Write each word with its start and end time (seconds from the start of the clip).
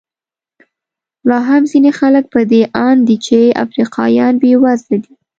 لا 1.29 1.37
هم 1.47 1.63
ځینې 1.71 1.91
خلک 1.99 2.23
په 2.33 2.39
دې 2.51 2.61
اند 2.85 3.01
دي 3.07 3.17
چې 3.25 3.39
افریقایان 3.63 4.33
بېوزله 4.41 4.97
دي. 5.03 5.13